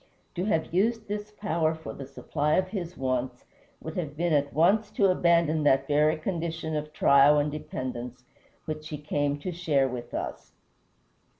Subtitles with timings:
[0.33, 3.45] To have used this power for the supply of his wants
[3.79, 8.25] would have been at once to abandon that very condition of trial and dependence
[8.65, 10.53] which he came to share with us.